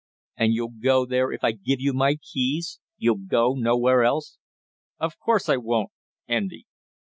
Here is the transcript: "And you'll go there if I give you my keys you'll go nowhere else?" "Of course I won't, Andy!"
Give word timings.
"And 0.35 0.51
you'll 0.55 0.71
go 0.81 1.05
there 1.05 1.31
if 1.31 1.43
I 1.43 1.51
give 1.51 1.79
you 1.79 1.93
my 1.93 2.15
keys 2.15 2.79
you'll 2.97 3.19
go 3.19 3.53
nowhere 3.53 4.03
else?" 4.03 4.39
"Of 4.99 5.19
course 5.19 5.47
I 5.47 5.57
won't, 5.57 5.91
Andy!" 6.27 6.65